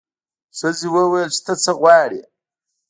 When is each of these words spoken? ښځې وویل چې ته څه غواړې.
ښځې 0.57 0.87
وویل 0.95 1.29
چې 1.35 1.41
ته 1.45 1.53
څه 1.63 1.71
غواړې. 1.79 2.21